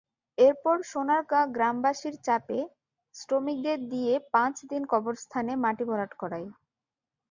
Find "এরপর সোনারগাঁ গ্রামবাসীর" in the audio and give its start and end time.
0.37-2.15